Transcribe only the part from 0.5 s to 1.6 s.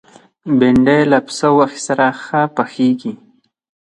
بېنډۍ له پسه